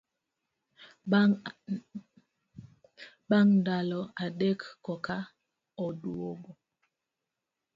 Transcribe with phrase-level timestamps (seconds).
[3.31, 5.17] Bang ndalo adek koka
[5.85, 6.51] oduogo.